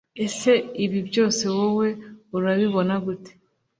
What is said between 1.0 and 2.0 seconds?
byose wowe